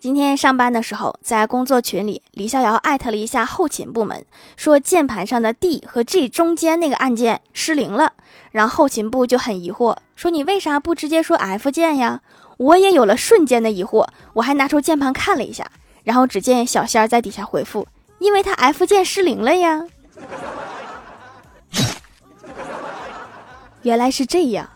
[0.00, 4.24] 今天上班的时候在工作群里李逍遥艾特了一下后勤部门
[4.56, 8.14] 说键盘上的 d 和 g 中间那个按键失灵了
[8.50, 12.22] 然后后勤部就很疑惑说你为啥不直接说 f 键呀？
[12.56, 15.70] 我也有了瞬间的疑惑我还拿出键盘看了一下
[16.02, 17.86] 然后只见小仙儿在底下回复
[18.20, 19.84] 因为他 f 键失灵了呀。
[23.82, 24.66] 原来是这样。